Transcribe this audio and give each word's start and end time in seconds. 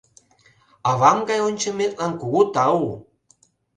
—Авам 0.89 1.19
гай 1.29 1.39
ончыметлан 1.47 2.13
кугу 2.21 2.41
тау! 2.53 2.85